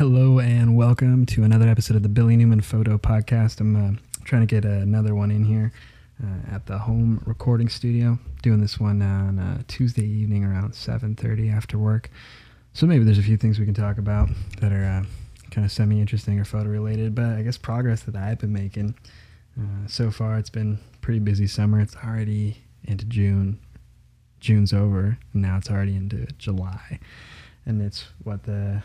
[0.00, 3.60] Hello and welcome to another episode of the Billy Newman Photo Podcast.
[3.60, 5.74] I'm uh, trying to get another one in here
[6.24, 8.18] uh, at the home recording studio.
[8.42, 12.10] Doing this one on uh, Tuesday evening around 7:30 after work.
[12.72, 14.30] So maybe there's a few things we can talk about
[14.62, 15.04] that are uh,
[15.50, 17.14] kind of semi-interesting or photo related.
[17.14, 18.94] But I guess progress that I've been making
[19.60, 20.38] uh, so far.
[20.38, 21.78] It's been pretty busy summer.
[21.78, 23.60] It's already into June.
[24.40, 27.00] June's over, and now it's already into July,
[27.66, 28.82] and it's what the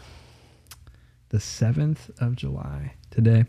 [1.35, 3.43] the seventh of July today,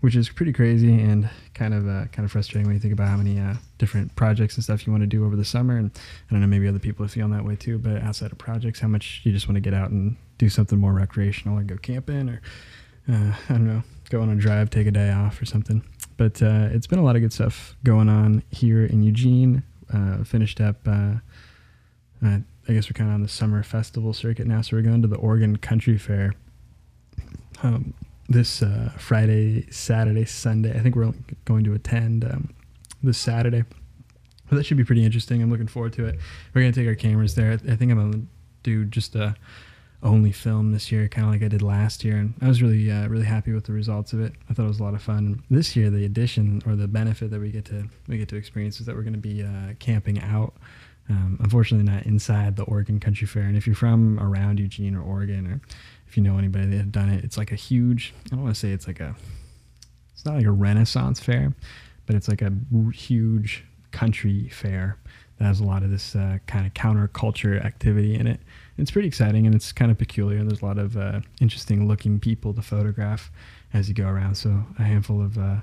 [0.00, 3.08] which is pretty crazy and kind of uh, kind of frustrating when you think about
[3.08, 5.78] how many uh, different projects and stuff you want to do over the summer.
[5.78, 5.90] And
[6.28, 7.78] I don't know, maybe other people are feeling that way too.
[7.78, 10.78] But outside of projects, how much you just want to get out and do something
[10.78, 12.42] more recreational, or go camping, or
[13.10, 15.82] uh, I don't know, go on a drive, take a day off, or something.
[16.18, 19.62] But uh, it's been a lot of good stuff going on here in Eugene.
[19.90, 20.76] Uh, finished up.
[20.86, 21.14] Uh,
[22.22, 25.08] I guess we're kind of on the summer festival circuit now, so we're going to
[25.08, 26.34] the Oregon Country Fair
[27.62, 27.94] um,
[28.28, 30.76] this uh, Friday, Saturday, Sunday.
[30.76, 31.12] I think we're
[31.44, 32.54] going to attend um,
[33.02, 33.64] this Saturday.
[34.48, 35.42] But that should be pretty interesting.
[35.42, 36.18] I'm looking forward to it.
[36.54, 37.52] We're gonna take our cameras there.
[37.52, 38.24] I think I'm gonna
[38.62, 39.36] do just a
[40.02, 42.90] only film this year, kind of like I did last year, and I was really
[42.90, 44.32] uh, really happy with the results of it.
[44.48, 45.42] I thought it was a lot of fun.
[45.50, 48.80] This year, the addition or the benefit that we get to we get to experience
[48.80, 50.54] is that we're going to be uh, camping out.
[51.08, 53.42] Um, unfortunately, not inside the Oregon Country Fair.
[53.42, 55.60] And if you're from around Eugene or Oregon, or
[56.10, 58.12] if you know anybody that have done it, it's like a huge.
[58.26, 59.14] I don't want to say it's like a.
[60.12, 61.54] It's not like a Renaissance fair,
[62.04, 62.52] but it's like a
[62.92, 64.98] huge country fair
[65.38, 68.40] that has a lot of this uh, kind of counterculture activity in it.
[68.76, 70.42] It's pretty exciting and it's kind of peculiar.
[70.42, 73.30] There's a lot of uh, interesting looking people to photograph
[73.72, 74.34] as you go around.
[74.34, 75.60] So a handful of uh,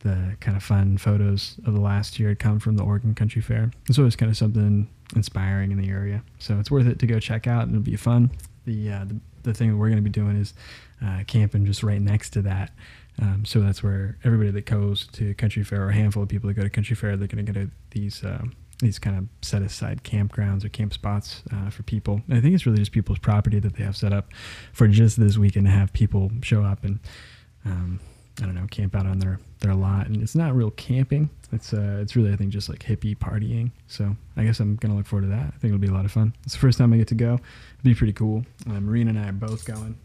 [0.00, 3.40] the kind of fun photos of the last year had come from the Oregon Country
[3.40, 3.70] Fair.
[3.88, 6.22] It's kind of something inspiring in the area.
[6.38, 8.32] So it's worth it to go check out and it'll be fun.
[8.66, 10.52] The, uh, the the thing that we're going to be doing is
[11.04, 12.72] uh, camping just right next to that.
[13.20, 16.48] Um, so that's where everybody that goes to country fair, or a handful of people
[16.48, 18.44] that go to country fair, they're going to get a, these uh,
[18.80, 22.20] these kind of set aside campgrounds or camp spots uh, for people.
[22.28, 24.32] And I think it's really just people's property that they have set up
[24.74, 26.98] for just this weekend to have people show up and
[27.64, 28.00] um,
[28.40, 30.06] I don't know camp out on their their lot.
[30.06, 31.30] And it's not real camping.
[31.52, 33.70] It's uh, it's really I think just like hippie partying.
[33.86, 35.46] So I guess I'm gonna look forward to that.
[35.46, 36.34] I think it'll be a lot of fun.
[36.44, 37.34] It's the first time I get to go.
[37.34, 38.44] It'll be pretty cool.
[38.68, 39.96] Uh, Marina and I are both going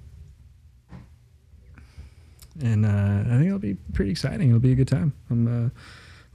[2.60, 4.50] and uh, I think it'll be pretty exciting.
[4.50, 5.14] It'll be a good time.
[5.30, 5.70] I'm uh,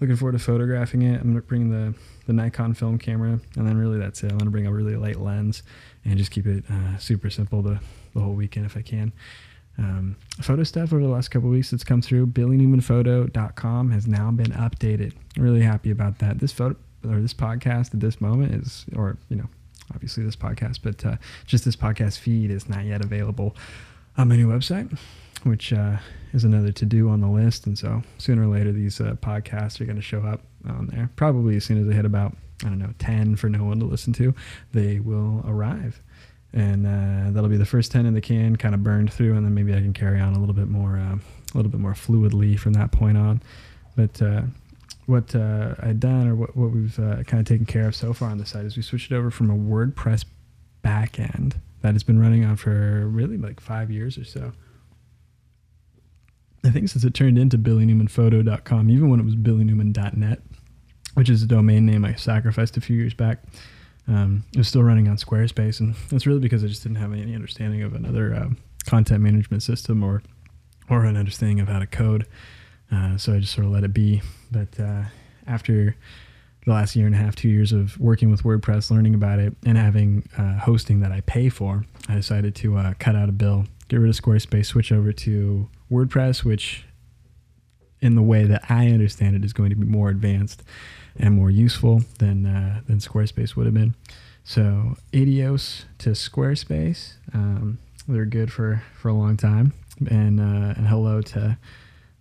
[0.01, 1.21] looking forward to photographing it.
[1.21, 1.95] I'm gonna bring the
[2.27, 4.33] the Nikon film camera, and then really that's it.
[4.33, 5.63] I'm gonna bring a really light lens
[6.05, 7.81] and just keep it uh, super simple the
[8.15, 9.13] the whole weekend if I can.
[9.79, 12.29] Um, photo stuff over the last couple weeks that's come through.
[12.29, 15.13] BillyNewmanPhoto.com has now been updated.
[15.37, 16.39] really happy about that.
[16.39, 16.77] This photo
[17.07, 19.49] or this podcast at this moment is, or you know,
[19.95, 21.17] obviously this podcast, but uh,
[21.47, 23.55] just this podcast feed is not yet available
[24.17, 24.97] on my new website
[25.47, 25.97] which uh,
[26.33, 27.67] is another to do on the list.
[27.67, 31.11] And so sooner or later, these uh, podcasts are going to show up on there.
[31.17, 33.87] Probably as soon as they hit about, I don't know, 10 for no one to
[33.87, 34.35] listen to,
[34.73, 36.01] they will arrive.
[36.53, 39.35] And uh, that'll be the first 10 in the can, kind of burned through.
[39.35, 41.81] And then maybe I can carry on a little bit more, uh, a little bit
[41.81, 43.43] more fluidly from that point on.
[43.95, 44.43] But uh,
[45.07, 48.31] what uh, I've done or what, what we've kind of taken care of so far
[48.31, 50.25] on the site is we switched it over from a WordPress
[50.83, 54.53] backend that has been running on for really like five years or so
[56.67, 60.41] I think since it turned into BillyNewmanPhoto.com, even when it was BillyNewman.net,
[61.15, 63.45] which is a domain name I sacrificed a few years back,
[64.09, 67.13] um, it was still running on Squarespace, and that's really because I just didn't have
[67.13, 68.49] any understanding of another uh,
[68.87, 70.23] content management system or
[70.89, 72.27] or an understanding of how to code.
[72.93, 74.23] Uh, so I just sort of let it be.
[74.53, 75.03] But uh,
[75.47, 75.97] after
[76.65, 79.55] the last year and a half, two years of working with WordPress, learning about it,
[79.65, 83.33] and having uh, hosting that I pay for, I decided to uh, cut out a
[83.33, 86.86] bill, get rid of Squarespace, switch over to WordPress, which
[88.01, 90.63] in the way that I understand it is going to be more advanced
[91.19, 93.95] and more useful than uh, than Squarespace would have been.
[94.45, 99.73] So Adios to Squarespace, um, they're good for, for a long time,
[100.09, 101.59] and uh, and hello to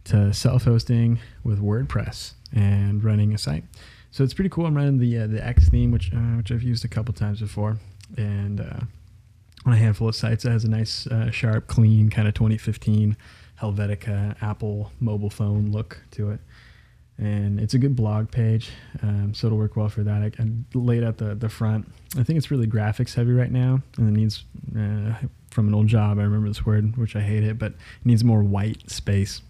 [0.05, 3.63] to self-hosting with WordPress and running a site.
[4.11, 4.65] So it's pretty cool.
[4.65, 7.41] I'm running the uh, the X theme, which uh, which I've used a couple times
[7.41, 7.77] before,
[8.17, 8.79] and uh,
[9.65, 13.17] on a handful of sites, it has a nice, uh, sharp, clean kind of 2015
[13.61, 16.39] Helvetica Apple mobile phone look to it.
[17.17, 18.71] And it's a good blog page,
[19.01, 20.21] um, so it'll work well for that.
[20.21, 21.89] I, I laid out the, the front.
[22.17, 24.43] I think it's really graphics heavy right now, and it needs,
[24.77, 25.13] uh,
[25.49, 28.25] from an old job, I remember this word, which I hate it, but it needs
[28.25, 29.41] more white space.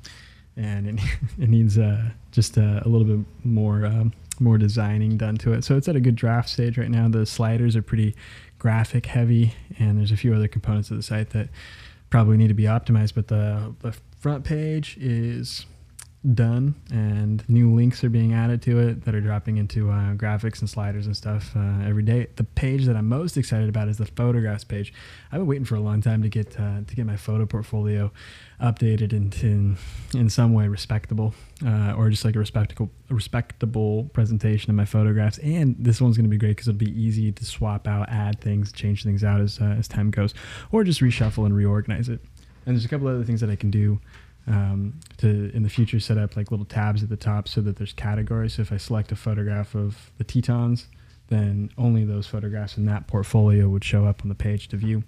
[0.56, 1.06] And it,
[1.40, 5.63] it needs uh, just a, a, little bit more um, more designing done to it.
[5.63, 7.07] So it's at a good draft stage right now.
[7.07, 8.16] The sliders are pretty
[8.60, 11.50] graphic heavy, and there's a few other components of the site that
[12.10, 13.16] probably need to be optimized.
[13.16, 15.66] But the the front page is
[16.33, 20.60] done and new links are being added to it that are dropping into uh, graphics
[20.60, 22.27] and sliders and stuff uh, every day.
[22.36, 24.94] The page that i'm most excited about is the photographs page.
[25.31, 28.12] I've been waiting for a long time to get uh, to get my photo portfolio
[28.60, 29.77] updated into in,
[30.13, 31.36] in some way respectable
[31.66, 35.38] uh, or just like a respectable respectable presentation of my photographs.
[35.39, 38.42] And this one's going to be great because it'll be easy to swap out add
[38.42, 40.33] things change things out as, uh, as time goes
[40.71, 42.21] or just reshuffle and reorganize it.
[42.66, 44.00] And there's a couple other things that i can do
[44.47, 47.77] um, to in the future set up like little tabs at the top so that
[47.77, 48.56] there's categories.
[48.56, 50.88] So if I select a photograph of the Tetons,
[51.30, 55.03] then only those photographs in that portfolio would show up on the page to view.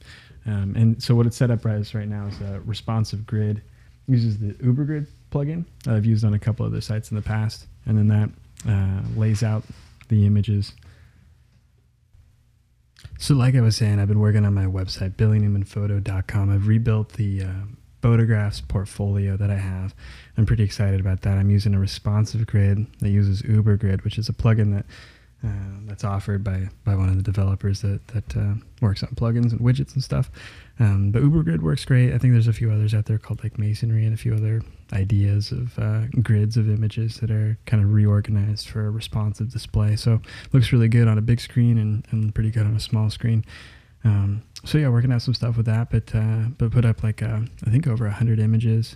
[0.46, 3.58] Um, and so what it's set up as right now is a responsive grid.
[3.58, 7.22] It uses the UberGrid plugin that I've used on a couple other sites in the
[7.22, 8.30] past, and then that
[8.68, 9.64] uh, lays out
[10.08, 10.74] the images.
[13.20, 16.50] So, like I was saying, I've been working on my website, billynewmanphoto.com.
[16.50, 17.52] I've rebuilt the uh,
[18.02, 19.96] photographs portfolio that I have.
[20.38, 21.38] I'm pretty excited about that.
[21.38, 24.86] I'm using a responsive grid that uses Uber Grid, which is a plugin that
[25.44, 25.50] uh,
[25.86, 29.60] that's offered by by one of the developers that that uh, works on plugins and
[29.60, 30.32] widgets and stuff.
[30.80, 32.14] Um, but UberGrid works great.
[32.14, 34.62] I think there's a few others out there called like Masonry and a few other
[34.94, 39.96] ideas of uh, grids of images that are kind of reorganized for a responsive display.
[39.96, 40.22] So
[40.54, 43.44] looks really good on a big screen and, and pretty good on a small screen.
[44.08, 47.22] Um, so yeah, working out some stuff with that, but uh, but put up like
[47.22, 48.96] uh, I think over a hundred images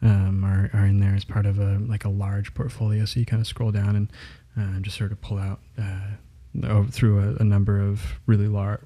[0.00, 3.04] um, are are in there as part of a like a large portfolio.
[3.04, 4.12] So you kind of scroll down and
[4.58, 8.80] uh, just sort of pull out uh, through a, a, number of really large,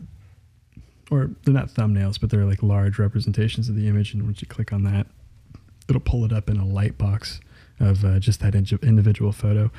[1.10, 4.12] or they're not thumbnails, but they're like large representations of the image.
[4.12, 5.06] And once you click on that,
[5.88, 7.40] it'll pull it up in a light box
[7.78, 9.70] of uh, just that individual photo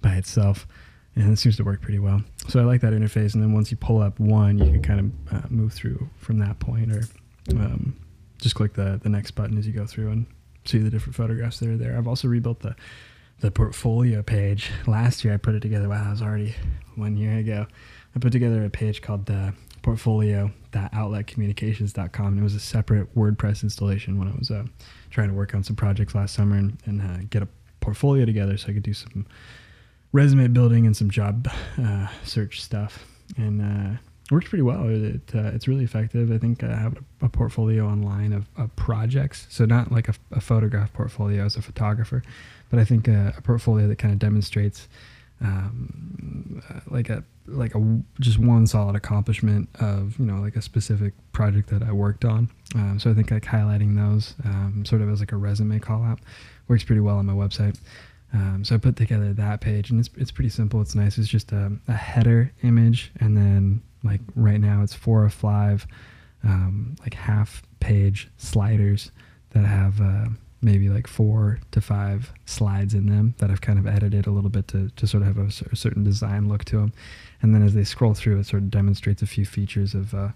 [0.00, 0.68] by itself
[1.16, 2.22] and it seems to work pretty well.
[2.48, 3.34] So I like that interface.
[3.34, 6.38] And then once you pull up one, you can kind of uh, move through from
[6.38, 7.02] that point, or
[7.50, 7.96] um,
[8.38, 10.26] just click the the next button as you go through and
[10.64, 11.96] see the different photographs that are there.
[11.96, 12.74] I've also rebuilt the
[13.40, 14.70] the portfolio page.
[14.86, 15.88] Last year I put it together.
[15.88, 16.54] Wow, it was already
[16.94, 17.66] one year ago.
[18.14, 22.26] I put together a page called the portfolio.outletcommunications.com.
[22.26, 24.64] And it was a separate WordPress installation when I was uh,
[25.10, 27.48] trying to work on some projects last summer and, and uh, get a
[27.80, 29.26] portfolio together so I could do some
[30.12, 31.48] resume building and some job
[31.78, 33.06] uh, search stuff,
[33.36, 33.98] and uh,
[34.30, 34.88] works pretty well.
[34.88, 36.30] It, uh, it's really effective.
[36.30, 40.40] I think I have a, portfolio online of, of, projects, so not like a, a,
[40.40, 42.22] photograph portfolio as a photographer,
[42.70, 44.88] but I think a, a portfolio that kind of demonstrates
[45.40, 50.62] um, uh, like a like a just one solid accomplishment of you know like a
[50.62, 52.48] specific project that I worked on.
[52.74, 56.04] Um, so I think like highlighting those um, sort of as like a resume call
[56.04, 56.20] out
[56.68, 57.78] works pretty well on my website.
[58.34, 60.80] Um, so I put together that page, and it's it's pretty simple.
[60.80, 61.18] It's nice.
[61.18, 65.86] It's just a, a header image, and then like right now it's four or five
[66.44, 69.10] um, like half page sliders
[69.50, 70.26] that have uh,
[70.60, 74.50] maybe like four to five slides in them that I've kind of edited a little
[74.50, 76.92] bit to, to sort of have a, a certain design look to them.
[77.42, 80.28] And then as they scroll through, it sort of demonstrates a few features of uh,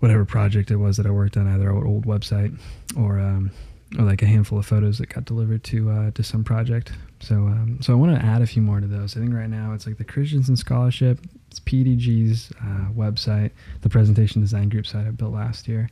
[0.00, 2.58] whatever project it was that I worked on, either an old website
[2.96, 3.50] or um,
[3.98, 6.92] or like a handful of photos that got delivered to uh, to some project.
[7.20, 9.16] So um, so I want to add a few more to those.
[9.16, 11.18] I think right now it's like the Christensen Scholarship,
[11.50, 13.52] it's PDG's uh, website,
[13.82, 15.88] the presentation design group site I built last year.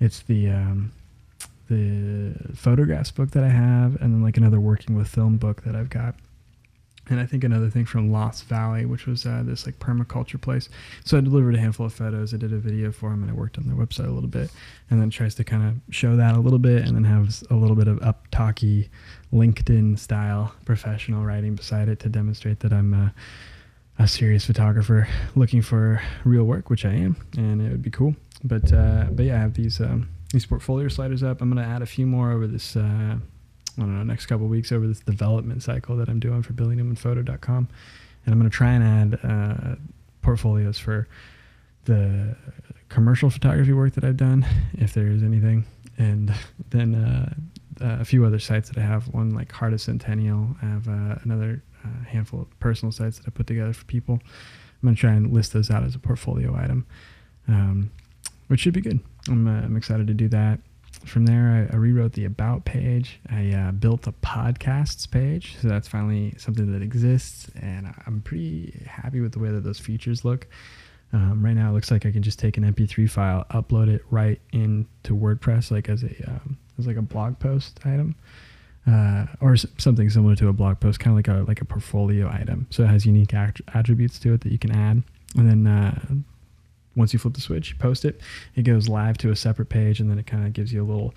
[0.00, 0.92] It's the um,
[1.68, 5.74] the photographs book that I have, and then like another working with film book that
[5.74, 6.14] I've got
[7.08, 10.68] and I think another thing from Lost Valley, which was uh, this like permaculture place.
[11.04, 12.34] So I delivered a handful of photos.
[12.34, 14.50] I did a video for them, and I worked on their website a little bit,
[14.90, 17.54] and then tries to kind of show that a little bit, and then have a
[17.54, 18.90] little bit of up talky
[19.32, 23.10] LinkedIn style professional writing beside it to demonstrate that I'm uh,
[23.98, 28.14] a serious photographer looking for real work, which I am, and it would be cool.
[28.44, 31.40] But uh, but yeah, I have these um, these portfolio sliders up.
[31.40, 33.16] I'm gonna add a few more over this uh,
[33.78, 37.68] I don't know, next couple weeks over this development cycle that I'm doing for BillyNewmanPhoto.com.
[38.24, 39.76] And I'm going to try and add uh,
[40.22, 41.06] portfolios for
[41.84, 42.36] the
[42.88, 45.66] commercial photography work that I've done, if there is anything.
[45.98, 46.34] And
[46.70, 47.34] then uh,
[47.80, 49.08] a few other sites that I have.
[49.08, 50.56] One like Heart of Centennial.
[50.62, 54.20] I have uh, another uh, handful of personal sites that I put together for people.
[54.22, 56.86] I'm going to try and list those out as a portfolio item,
[57.48, 57.90] um,
[58.48, 59.00] which should be good.
[59.28, 60.60] I'm, uh, I'm excited to do that
[61.04, 63.20] from there, I, I, rewrote the about page.
[63.30, 68.86] I uh, built a podcasts page, so that's finally something that exists, and I'm pretty
[68.86, 70.46] happy with the way that those features look.
[71.12, 74.04] Um, right now, it looks like I can just take an MP3 file, upload it
[74.10, 78.16] right into WordPress, like as a um, as like a blog post item,
[78.86, 82.28] uh, or something similar to a blog post, kind of like a like a portfolio
[82.28, 82.66] item.
[82.70, 85.02] So it has unique attributes to it that you can add,
[85.36, 86.00] and then uh,
[86.96, 88.20] once you flip the switch, you post it,
[88.54, 90.86] it goes live to a separate page, and then it kind of gives you a
[90.86, 91.14] little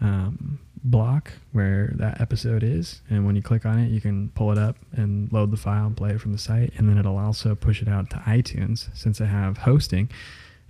[0.00, 3.00] um, block where that episode is.
[3.08, 5.86] And when you click on it, you can pull it up and load the file
[5.86, 6.72] and play it from the site.
[6.76, 8.88] And then it'll also push it out to iTunes.
[8.96, 10.10] Since I have hosting,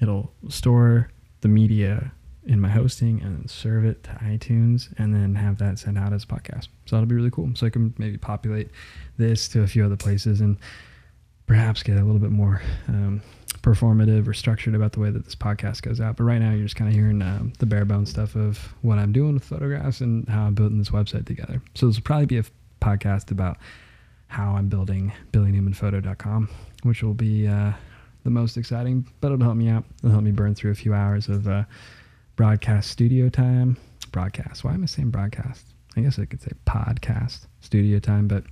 [0.01, 2.13] it'll store the media
[2.45, 6.25] in my hosting and serve it to iTunes and then have that sent out as
[6.25, 6.69] a podcast.
[6.87, 7.51] So that'll be really cool.
[7.55, 8.71] So I can maybe populate
[9.17, 10.59] this to a few other places and
[11.47, 13.23] perhaps get a little bit more um,
[13.59, 16.17] performative or structured about the way that this podcast goes out.
[16.17, 18.99] But right now, you're just kind of hearing um, the bare bones stuff of what
[18.99, 21.63] I'm doing with photographs and how I'm building this website together.
[21.75, 22.45] So this will probably be a
[22.81, 23.59] podcast about
[24.29, 26.49] how I'm building BillyNewmanPhoto.com,
[26.83, 27.73] which will be uh,
[28.25, 29.85] the most exciting, but it'll help me out.
[29.99, 31.65] It'll help me burn through a few hours of uh,
[32.37, 33.77] broadcast studio time.
[34.11, 34.65] Broadcast.
[34.65, 35.67] Why am I saying broadcast?
[35.97, 38.45] I guess I could say podcast studio time, but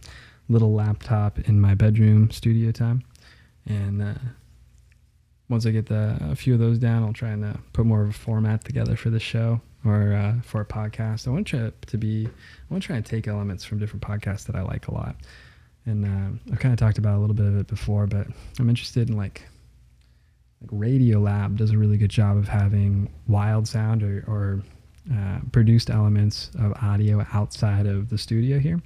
[0.49, 3.03] little laptop in my bedroom studio time.
[3.67, 4.15] And uh,
[5.51, 8.03] once I get the, a few of those down, I'll try and uh, put more
[8.03, 11.27] of a format together for the show or uh, for a podcast.
[11.27, 14.47] I want to to be, I want to try and take elements from different podcasts
[14.47, 15.17] that I like a lot.
[15.87, 18.29] And uh, I've kind of talked about a little bit of it before, but
[18.59, 19.43] I'm interested in like,
[20.61, 24.63] like Radiolab does a really good job of having wild sound or, or
[25.13, 28.81] uh, produced elements of audio outside of the studio here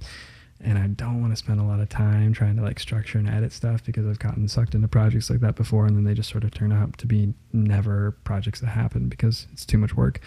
[0.65, 3.29] and I don't want to spend a lot of time trying to like structure and
[3.29, 6.29] edit stuff because I've gotten sucked into projects like that before and then they just
[6.29, 10.19] sort of turn out to be never projects that happen because it's too much work.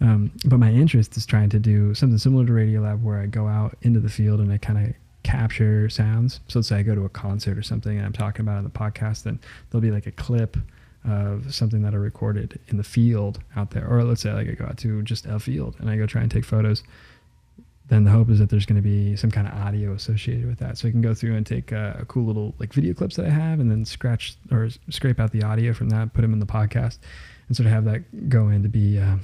[0.00, 3.48] Um, but my interest is trying to do something similar to Radiolab where I go
[3.48, 6.40] out into the field and I kind of capture sounds.
[6.48, 8.58] So let's say I go to a concert or something and I'm talking about it
[8.58, 9.40] in the podcast, then
[9.70, 10.58] there'll be like a clip
[11.06, 13.86] of something that I recorded in the field out there.
[13.88, 16.20] Or let's say like I go out to just a field and I go try
[16.20, 16.82] and take photos
[17.88, 20.58] then the hope is that there's going to be some kind of audio associated with
[20.58, 20.78] that.
[20.78, 23.30] So I can go through and take a cool little like video clips that I
[23.30, 26.46] have, and then scratch or scrape out the audio from that, put them in the
[26.46, 26.98] podcast,
[27.46, 29.16] and sort of have that go in to be, uh,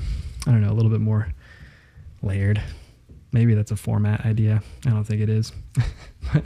[0.46, 1.28] I don't know, a little bit more
[2.22, 2.62] layered.
[3.32, 4.62] Maybe that's a format idea.
[4.86, 5.52] I don't think it is,
[6.32, 6.44] but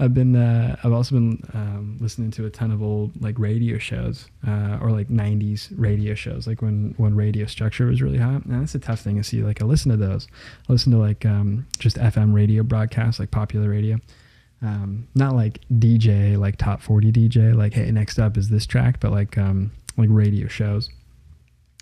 [0.00, 3.78] I've been uh, I've also been um, listening to a ton of old like radio
[3.78, 8.44] shows uh, or like '90s radio shows, like when when radio structure was really hot.
[8.44, 9.42] And that's a tough thing to see.
[9.42, 10.28] Like I listen to those.
[10.68, 13.98] I listen to like um, just FM radio broadcasts, like popular radio.
[14.62, 19.00] Um, not like DJ, like top 40 DJ, like hey, next up is this track,
[19.00, 20.90] but like um, like radio shows.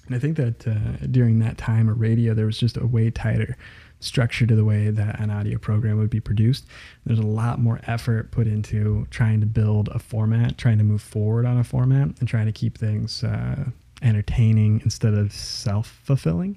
[0.07, 3.11] And I think that uh, during that time of radio, there was just a way
[3.11, 3.57] tighter
[4.01, 6.67] structure to the way that an audio program would be produced.
[7.05, 11.03] There's a lot more effort put into trying to build a format, trying to move
[11.03, 13.65] forward on a format, and trying to keep things uh,
[14.03, 16.57] entertaining instead of self fulfilling.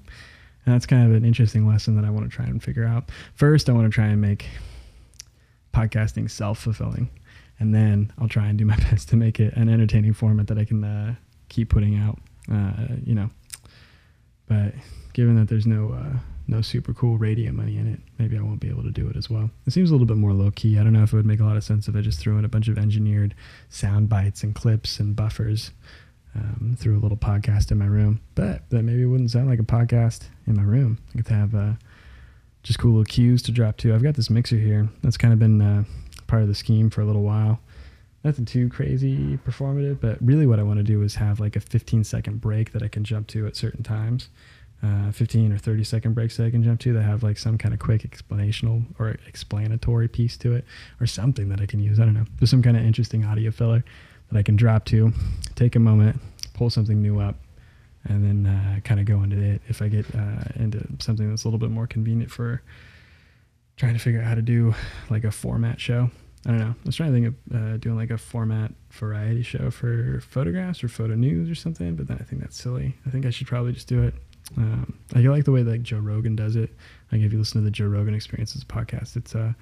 [0.66, 3.10] And that's kind of an interesting lesson that I want to try and figure out.
[3.34, 4.46] First, I want to try and make
[5.72, 7.08] podcasting self fulfilling.
[7.58, 10.58] And then I'll try and do my best to make it an entertaining format that
[10.58, 11.14] I can uh,
[11.48, 12.18] keep putting out,
[12.52, 13.30] uh, you know.
[14.48, 14.74] But
[15.12, 18.60] given that there's no uh, no super cool radio money in it, maybe I won't
[18.60, 19.50] be able to do it as well.
[19.66, 20.78] It seems a little bit more low key.
[20.78, 22.38] I don't know if it would make a lot of sense if I just threw
[22.38, 23.34] in a bunch of engineered
[23.68, 25.70] sound bites and clips and buffers
[26.34, 28.20] um, through a little podcast in my room.
[28.34, 30.98] But that maybe wouldn't sound like a podcast in my room.
[31.14, 31.72] I could have uh,
[32.62, 33.94] just cool little cues to drop to.
[33.94, 35.84] I've got this mixer here that's kind of been uh,
[36.26, 37.60] part of the scheme for a little while.
[38.22, 41.60] Nothing too crazy performative, but really what I want to do is have like a
[41.60, 44.28] 15 second break that I can jump to at certain times
[44.82, 47.58] uh, 15 or 30 second breaks that I can jump to that have like some
[47.58, 50.64] kind of quick explanational or explanatory piece to it
[51.00, 52.00] or something that I can use.
[52.00, 52.24] I don't know.
[52.38, 53.84] There's some kind of interesting audio filler
[54.30, 55.12] that I can drop to,
[55.54, 56.20] take a moment,
[56.54, 57.36] pull something new up,
[58.04, 61.44] and then uh, kind of go into it if I get uh, into something that's
[61.44, 62.62] a little bit more convenient for
[63.76, 64.74] trying to figure out how to do
[65.10, 66.10] like a format show.
[66.46, 66.74] I don't know.
[66.74, 70.82] I was trying to think of uh, doing like a format variety show for photographs
[70.82, 72.96] or photo news or something, but then I think that's silly.
[73.06, 74.14] I think I should probably just do it
[74.56, 76.70] um, I like the way like Joe Rogan does it.
[77.12, 79.52] Like if you listen to the Joe Rogan Experiences podcast, it's uh,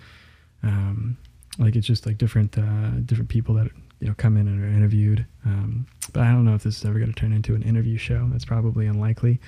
[0.62, 1.16] um,
[1.59, 3.68] like it's just like different uh, different people that
[4.00, 5.26] you know come in and are interviewed.
[5.45, 7.99] Um, but I don't know if this is ever going to turn into an interview
[7.99, 8.28] show.
[8.33, 9.40] That's probably unlikely.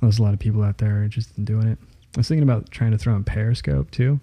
[0.00, 1.78] There's a lot of people out there interested in doing it.
[2.14, 4.20] I was thinking about trying to throw in Periscope too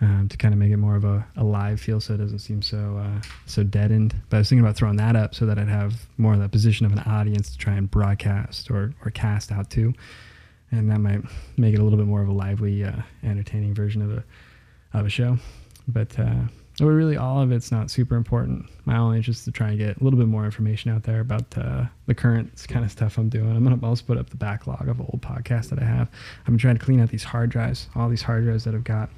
[0.00, 2.38] um, to kind of make it more of a, a live feel so it doesn't
[2.38, 4.14] seem so uh, so deadened.
[4.28, 6.48] But I was thinking about throwing that up so that I'd have more of the
[6.48, 9.92] position of an audience to try and broadcast or, or cast out to.
[10.72, 11.22] And that might
[11.56, 12.92] make it a little bit more of a lively, uh,
[13.24, 14.24] entertaining version of a,
[14.98, 15.36] of a show.
[15.88, 16.44] But uh,
[16.80, 18.66] really, all of it's not super important.
[18.84, 21.20] My only interest is to try and get a little bit more information out there
[21.20, 23.54] about uh, the current kind of stuff I'm doing.
[23.54, 26.08] I'm going to also put up the backlog of old podcasts that I have.
[26.40, 28.84] I've been trying to clean out these hard drives, all these hard drives that I've
[28.84, 29.10] got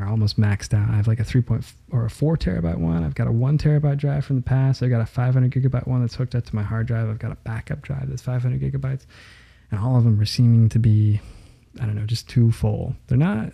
[0.00, 0.88] are almost maxed out.
[0.90, 3.04] I have like a three point or a four terabyte one.
[3.04, 4.82] I've got a one terabyte drive from the past.
[4.82, 7.08] I've got a 500 gigabyte one that's hooked up to my hard drive.
[7.08, 9.06] I've got a backup drive that's 500 gigabytes,
[9.70, 11.20] and all of them are seeming to be,
[11.80, 12.94] I don't know, just too full.
[13.06, 13.52] They're not.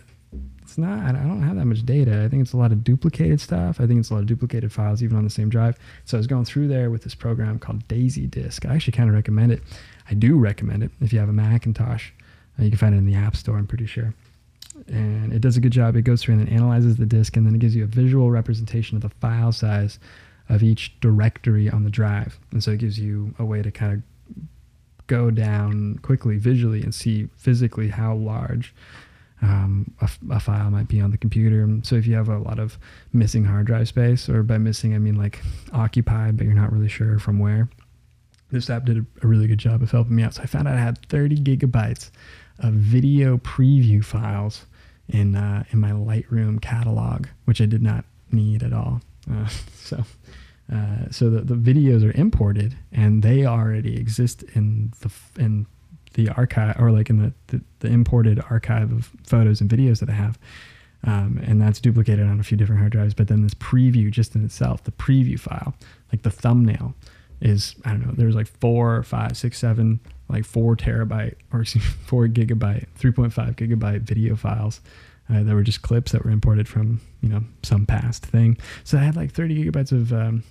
[0.61, 0.99] It's not.
[0.99, 2.23] I don't have that much data.
[2.23, 3.79] I think it's a lot of duplicated stuff.
[3.79, 5.79] I think it's a lot of duplicated files even on the same drive.
[6.03, 8.65] So I was going through there with this program called Daisy Disk.
[8.65, 9.63] I actually kind of recommend it.
[10.09, 12.11] I do recommend it if you have a Macintosh.
[12.59, 13.57] Uh, you can find it in the App Store.
[13.57, 14.13] I'm pretty sure
[14.87, 15.95] and it does a good job.
[15.95, 18.31] It goes through and then analyzes the disk, and then it gives you a visual
[18.31, 19.99] representation of the file size
[20.49, 22.39] of each directory on the drive.
[22.51, 24.43] And so it gives you a way to kind of
[25.07, 28.73] go down quickly visually and see physically how large
[29.41, 31.67] um, a, a, file might be on the computer.
[31.83, 32.77] So if you have a lot of
[33.13, 35.41] missing hard drive space, or by missing I mean like
[35.73, 37.69] occupied, but you're not really sure from where,
[38.51, 40.35] this app did a, a really good job of helping me out.
[40.35, 42.09] So I found out I had 30 gigabytes
[42.59, 44.65] of video preview files
[45.09, 49.01] in uh, in my Lightroom catalog, which I did not need at all.
[49.31, 50.03] Uh, so.
[50.69, 55.09] Uh, so the, the videos are imported and they already exist in the
[55.41, 55.65] in
[56.15, 60.09] the archive or like in the, the, the imported archive of photos and videos that
[60.09, 60.37] I have.
[61.03, 63.13] Um, and that's duplicated on a few different hard drives.
[63.13, 65.75] But then this preview just in itself, the preview file,
[66.11, 66.95] like the thumbnail,
[67.39, 68.13] is I don't know.
[68.13, 71.63] There's like four, five, six, seven like four terabyte or
[72.05, 74.81] four gigabyte, 3.5 gigabyte video files
[75.29, 78.57] uh, that were just clips that were imported from you know some past thing.
[78.83, 80.43] So I had like 30 gigabytes of um,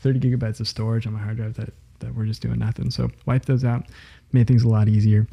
[0.00, 2.90] 30 gigabytes of storage on my hard drive that that were just doing nothing.
[2.90, 3.86] So wiped those out,
[4.32, 5.26] made things a lot easier.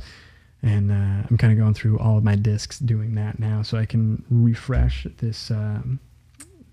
[0.63, 3.79] And uh, I'm kind of going through all of my disks doing that now, so
[3.79, 5.99] I can refresh this um,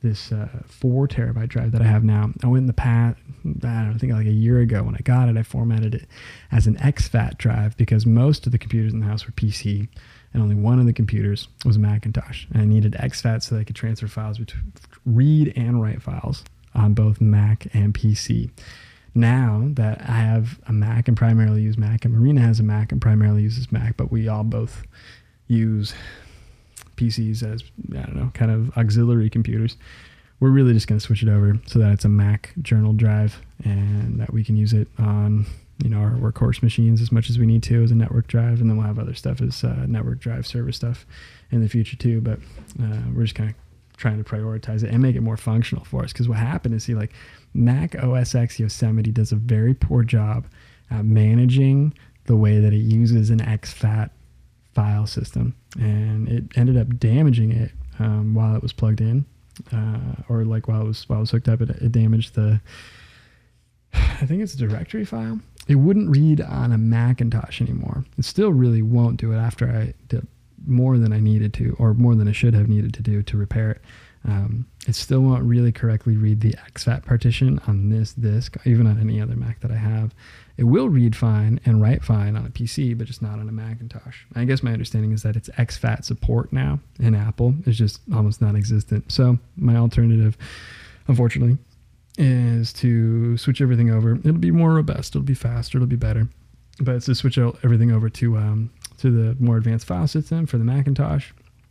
[0.02, 2.30] this uh, four terabyte drive that I have now.
[2.42, 5.28] I went in the past, I don't think like a year ago when I got
[5.28, 6.06] it, I formatted it
[6.52, 9.88] as an exFAT drive because most of the computers in the house were PC
[10.32, 12.46] and only one of the computers was Macintosh.
[12.52, 14.72] And I needed exFAT so that I could transfer files, between,
[15.04, 18.50] read and write files on both Mac and PC.
[19.14, 22.92] Now that I have a Mac and primarily use Mac, and Marina has a Mac
[22.92, 24.84] and primarily uses Mac, but we all both
[25.48, 25.94] use
[26.98, 29.76] PCs as I don't know, kind of auxiliary computers.
[30.40, 33.42] We're really just going to switch it over so that it's a Mac journal drive
[33.64, 35.46] and that we can use it on
[35.82, 38.60] you know our workhorse machines as much as we need to as a network drive,
[38.60, 41.06] and then we'll have other stuff as uh, network drive server stuff
[41.50, 42.20] in the future too.
[42.20, 42.38] But
[42.82, 43.56] uh, we're just kind of
[43.96, 46.84] trying to prioritize it and make it more functional for us because what happened is
[46.84, 47.12] see like
[47.54, 50.46] Mac OS X Yosemite does a very poor job
[50.90, 51.92] at managing
[52.26, 54.10] the way that it uses an exFAT
[54.74, 59.24] file system, and it ended up damaging it um, while it was plugged in,
[59.72, 61.60] uh, or like while it was while it was hooked up.
[61.60, 62.60] It, it damaged the,
[63.92, 65.40] I think it's a directory file.
[65.66, 68.04] It wouldn't read on a Macintosh anymore.
[68.16, 70.26] It still really won't do it after I did
[70.66, 73.36] more than I needed to, or more than I should have needed to do to
[73.36, 73.82] repair it.
[74.24, 78.98] Um, it still won't really correctly read the exFAT partition on this disk, even on
[78.98, 80.14] any other Mac that I have.
[80.56, 83.52] It will read fine and write fine on a PC, but just not on a
[83.52, 84.24] Macintosh.
[84.34, 88.40] I guess my understanding is that it's exFAT support now in Apple is just almost
[88.40, 89.12] non-existent.
[89.12, 90.36] So my alternative,
[91.06, 91.58] unfortunately,
[92.18, 94.16] is to switch everything over.
[94.16, 95.14] It'll be more robust.
[95.14, 95.78] It'll be faster.
[95.78, 96.28] It'll be better.
[96.80, 100.58] But it's to switch everything over to um, to the more advanced file system for
[100.58, 101.30] the Macintosh,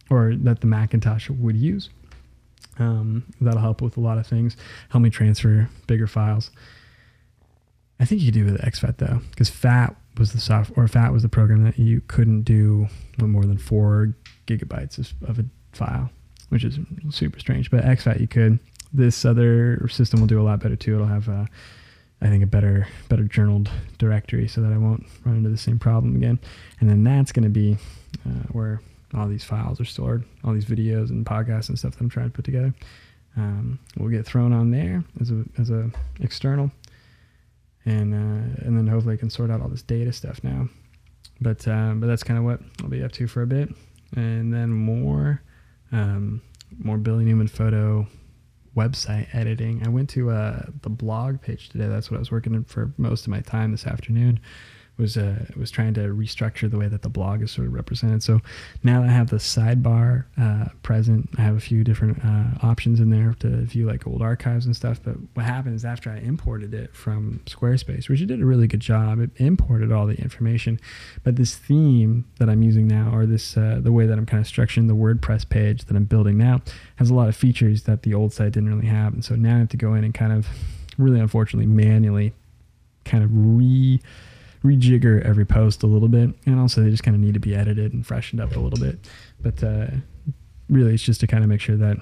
[0.10, 1.89] or that the Macintosh would use.
[2.79, 4.55] Um, that'll help with a lot of things.
[4.89, 6.51] Help me transfer bigger files.
[7.99, 11.11] I think you could do with exFAT though, because FAT was the software, or FAT
[11.11, 12.87] was the program that you couldn't do
[13.19, 14.13] more than four
[14.45, 16.09] gigabytes of, of a file,
[16.49, 17.71] which is super strange.
[17.71, 18.59] But exFAT you could.
[18.93, 20.95] This other system will do a lot better too.
[20.95, 21.45] It'll have, uh,
[22.21, 25.79] I think, a better better journaled directory, so that I won't run into the same
[25.79, 26.39] problem again.
[26.79, 27.77] And then that's going to be
[28.25, 28.81] uh, where
[29.13, 32.30] all these files are stored, all these videos and podcasts and stuff that I'm trying
[32.30, 32.74] to put together.
[33.36, 35.91] Um, will get thrown on there as a as a
[36.22, 36.72] external,
[37.86, 40.67] and uh, and then hopefully I can sort out all this data stuff now.
[41.39, 43.70] But uh, but that's kind of what I'll be up to for a bit,
[44.15, 45.43] and then more
[45.91, 46.41] um,
[46.80, 48.08] more Billy Newman photo
[48.76, 49.84] website editing.
[49.86, 51.88] I went to uh, the blog page today.
[51.88, 54.39] That's what I was working for most of my time this afternoon
[54.97, 58.23] was uh, was trying to restructure the way that the blog is sort of represented.
[58.23, 58.41] So
[58.83, 61.29] now that I have the sidebar uh, present.
[61.38, 64.75] I have a few different uh, options in there to view like old archives and
[64.75, 64.99] stuff.
[65.03, 68.67] But what happened is after I imported it from Squarespace, which it did a really
[68.67, 70.79] good job, it imported all the information.
[71.23, 74.43] But this theme that I'm using now, or this uh, the way that I'm kind
[74.43, 76.62] of structuring the WordPress page that I'm building now,
[76.97, 79.13] has a lot of features that the old site didn't really have.
[79.13, 80.47] And so now I have to go in and kind of
[80.97, 82.33] really unfortunately manually
[83.05, 84.01] kind of re
[84.63, 87.56] rejigger every post a little bit, and also they just kind of need to be
[87.56, 89.00] edited and freshened up a little bit.
[89.41, 89.88] But uh,
[90.70, 91.98] really, it's just to kind of make sure that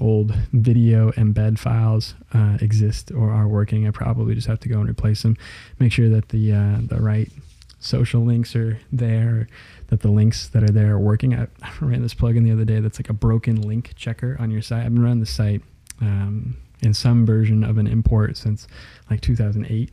[0.00, 3.86] old video embed files uh, exist or are working.
[3.86, 5.36] I probably just have to go and replace them.
[5.78, 7.30] Make sure that the uh, the right
[7.78, 9.46] social links are there,
[9.88, 11.34] that the links that are there are working.
[11.34, 11.46] I,
[11.80, 14.84] ran this plugin the other day that's like a broken link checker on your site.
[14.84, 15.62] I've been running the site
[16.00, 18.66] um, in some version of an import since
[19.10, 19.90] like 2008,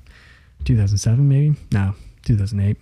[0.64, 1.56] 2007 maybe.
[1.72, 1.96] No,
[2.26, 2.78] 2008,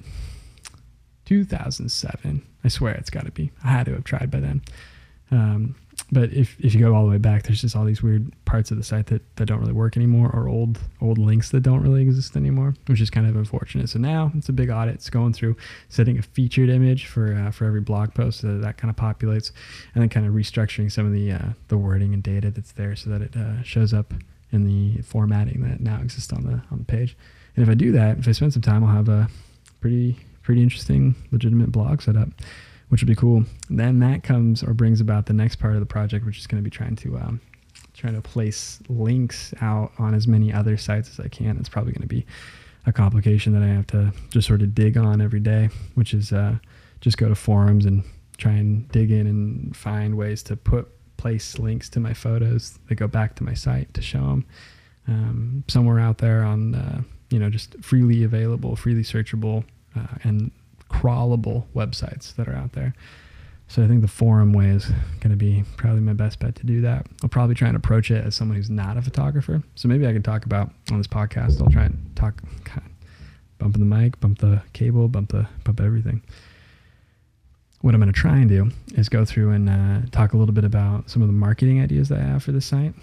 [1.25, 2.47] 2007.
[2.63, 3.51] I swear it's got to be.
[3.63, 4.61] I had to have tried by then.
[5.31, 5.75] Um,
[6.11, 8.69] but if, if you go all the way back, there's just all these weird parts
[8.69, 11.81] of the site that, that don't really work anymore, or old old links that don't
[11.81, 13.89] really exist anymore, which is kind of unfortunate.
[13.89, 14.95] So now it's a big audit.
[14.95, 15.55] It's going through
[15.87, 18.97] setting a featured image for uh, for every blog post so that, that kind of
[18.97, 19.51] populates,
[19.95, 22.95] and then kind of restructuring some of the uh, the wording and data that's there
[22.95, 24.13] so that it uh, shows up
[24.51, 27.15] in the formatting that now exists on the on the page.
[27.55, 29.27] And if I do that, if I spend some time, I'll have a
[29.79, 32.29] pretty pretty interesting, legitimate blog set up
[32.91, 33.45] which would be cool.
[33.69, 36.61] Then that comes or brings about the next part of the project, which is going
[36.61, 37.41] to be trying to um,
[37.93, 41.57] trying to place links out on as many other sites as I can.
[41.57, 42.25] It's probably going to be
[42.85, 46.33] a complication that I have to just sort of dig on every day, which is
[46.33, 46.57] uh,
[46.99, 48.03] just go to forums and
[48.37, 52.95] try and dig in and find ways to put place links to my photos that
[52.95, 54.45] go back to my site to show them
[55.07, 57.01] um, somewhere out there on uh,
[57.31, 59.63] you know just freely available, freely searchable,
[59.95, 60.51] uh, and
[60.89, 62.93] crawlable websites that are out there.
[63.67, 64.87] So I think the forum way is
[65.21, 67.07] going to be probably my best bet to do that.
[67.23, 69.63] I'll probably try and approach it as someone who's not a photographer.
[69.75, 71.61] So maybe I can talk about on this podcast.
[71.61, 72.83] I'll try and talk, of
[73.59, 76.21] bump the mic, bump the cable, bump the bump everything.
[77.79, 80.53] What I'm going to try and do is go through and uh, talk a little
[80.53, 82.93] bit about some of the marketing ideas that I have for the site,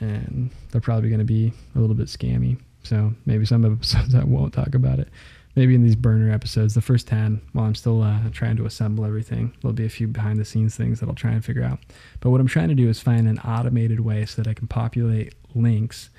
[0.00, 2.58] and they're probably going to be a little bit scammy.
[2.84, 5.08] So maybe some episodes I won't talk about it
[5.56, 9.04] maybe in these burner episodes, the first 10, while I'm still uh, trying to assemble
[9.04, 11.78] everything, there'll be a few behind the scenes things that I'll try and figure out.
[12.20, 14.66] But what I'm trying to do is find an automated way so that I can
[14.66, 16.10] populate links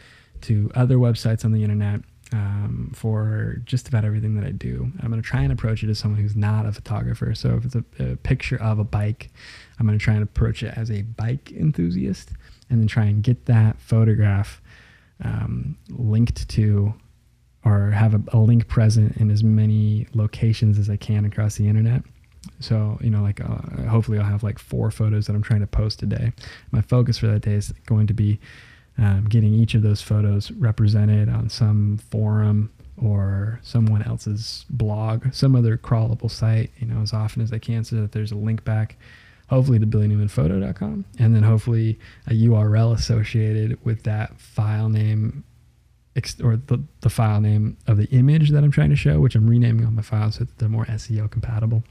[0.42, 2.02] to other websites on the internet
[2.32, 4.92] um, for just about everything that I do.
[5.02, 7.36] I'm going to try and approach it as someone who's not a photographer.
[7.36, 9.32] So if it's a, a picture of a bike,
[9.80, 12.32] I'm going to try and approach it as a bike enthusiast
[12.70, 14.62] and then try and get that photograph
[15.24, 16.94] um, linked to
[17.64, 21.68] or have a, a, link present in as many locations as I can across the
[21.68, 22.04] internet.
[22.60, 25.68] So, you know, like uh, hopefully I'll have like four photos that I'm trying to
[25.68, 26.32] post today.
[26.72, 28.40] My focus for that day is going to be
[28.98, 35.56] um, getting each of those photos represented on some forum or someone else's blog, some
[35.56, 38.64] other crawlable site, you know, as often as I can so that there's a link
[38.64, 38.98] back,
[39.48, 45.44] hopefully to billynewmanphoto.com, and then hopefully a URL associated with that file name
[46.42, 49.50] or the, the file name of the image that I'm trying to show, which I'm
[49.50, 51.84] renaming on my files so that they're more SEO compatible.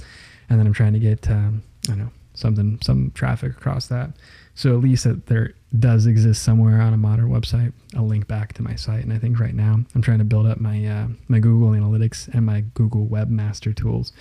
[0.48, 4.10] And then I'm trying to get, um, I don't know, something, some traffic across that.
[4.54, 8.54] So at least that there does exist somewhere on a modern website, a link back
[8.54, 9.04] to my site.
[9.04, 12.28] And I think right now I'm trying to build up my, uh, my Google Analytics
[12.28, 14.12] and my Google Webmaster tools.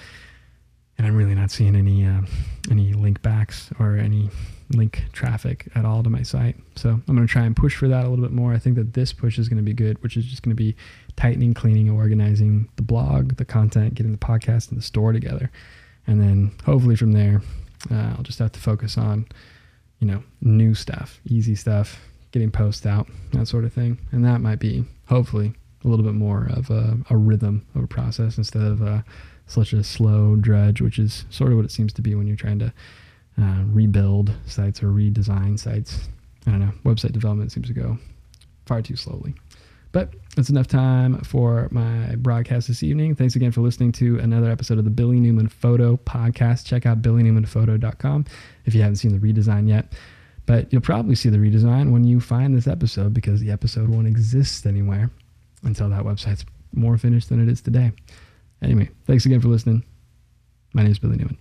[0.98, 2.22] And I'm really not seeing any, uh,
[2.70, 4.30] any link backs or any
[4.72, 6.56] link traffic at all to my site.
[6.76, 8.54] So I'm going to try and push for that a little bit more.
[8.54, 10.62] I think that this push is going to be good, which is just going to
[10.62, 10.76] be
[11.16, 15.52] tightening, cleaning, organizing the blog, the content, getting the podcast and the store together.
[16.08, 17.42] And then hopefully from there,
[17.92, 19.26] uh, I'll just have to focus on,
[20.00, 22.00] you know, new stuff, easy stuff,
[22.32, 23.98] getting posts out, that sort of thing.
[24.12, 25.54] And that might be hopefully
[25.84, 29.02] a little bit more of a, a rhythm of a process instead of uh,
[29.54, 32.36] such a slow dredge, which is sort of what it seems to be when you're
[32.36, 32.74] trying to
[33.42, 36.10] uh, rebuild sites or redesign sites.
[36.46, 36.74] I don't know.
[36.84, 37.98] Website development seems to go
[38.66, 39.36] far too slowly.
[39.92, 43.14] But that's enough time for my broadcast this evening.
[43.14, 46.66] Thanks again for listening to another episode of the Billy Newman Photo Podcast.
[46.66, 48.26] Check out billynewmanphoto.com
[48.66, 49.94] if you haven't seen the redesign yet.
[50.48, 54.08] But you'll probably see the redesign when you find this episode because the episode won't
[54.08, 55.12] exist anywhere
[55.62, 57.92] until that website's more finished than it is today.
[58.64, 59.84] Anyway, thanks again for listening.
[60.74, 61.38] My name is Billy Newman.